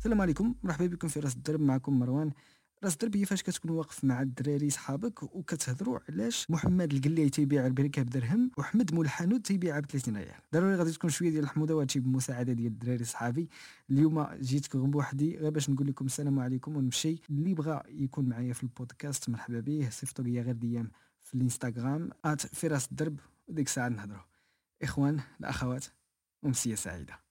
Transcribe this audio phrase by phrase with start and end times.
[0.00, 0.54] السلام عليكم.
[0.62, 1.60] مرحبا بكم في راس الدرب.
[1.60, 2.30] معكم مروان.
[2.84, 8.02] راس الدرب هي فاش كتكون واقف مع الدراري صحابك وكتهضروا علاش محمد القلاي تيبيع البريكه
[8.02, 12.00] بدرهم وحمد مول الحانوت تيبيعها ب 30 ريال؟ ضروري غادي تكون شوية ديال الحموضه وهادشي
[12.00, 13.48] بمساعدة ديال الدراري صحابي.
[13.90, 17.20] اليوم جيتكم بوحدي غير باش نقول لكم السلام عليكم ونمشي.
[17.30, 19.88] اللي بغى يكون معايا في البودكاست مرحبا به.
[19.90, 23.20] صيفطوا لي غير ديام في الانستغرام ات في راس الدرب.
[23.48, 24.22] وديك الساعة نهضروا
[24.82, 25.84] إخوان الأخوات
[26.44, 27.29] أمسية سعيدة.